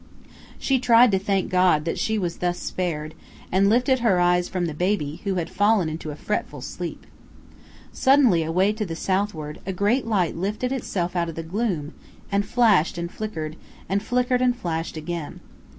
She 0.57 0.79
tried 0.79 1.11
to 1.11 1.19
thank 1.19 1.51
God 1.51 1.85
that 1.85 1.99
she 1.99 2.17
was 2.17 2.37
thus 2.37 2.57
spared, 2.57 3.13
and 3.51 3.69
lifted 3.69 3.99
her 3.99 4.19
eyes 4.19 4.49
from 4.49 4.65
the 4.65 4.73
baby, 4.73 5.21
who 5.25 5.35
had 5.35 5.47
fallen 5.47 5.89
into 5.89 6.09
a 6.09 6.15
fretful 6.15 6.61
sleep. 6.61 7.05
Suddenly, 7.93 8.41
away 8.41 8.73
to 8.73 8.83
the 8.83 8.95
southward, 8.95 9.59
a 9.63 9.71
great 9.71 10.07
light 10.07 10.35
lifted 10.35 10.71
itself 10.71 11.15
out 11.15 11.29
of 11.29 11.35
the 11.35 11.43
gloom, 11.43 11.93
and 12.31 12.47
flashed 12.47 12.97
and 12.97 13.11
flickered, 13.11 13.57
and 13.87 14.01
flickered 14.01 14.41
and 14.41 14.55
flashed 14.55 14.97
again. 14.97 15.39